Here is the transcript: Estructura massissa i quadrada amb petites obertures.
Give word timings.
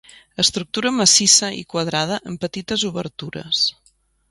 Estructura 0.43 0.91
massissa 0.99 1.51
i 1.59 1.61
quadrada 1.75 2.19
amb 2.33 2.41
petites 2.47 2.89
obertures. 2.91 3.65